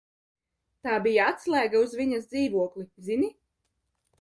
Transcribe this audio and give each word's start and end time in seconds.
Tā 0.87 0.95
bija 1.07 1.27
atslēga 1.33 1.81
uz 1.83 1.93
viņas 2.01 2.27
dzīvokli 2.33 2.89
Zini? 3.11 3.31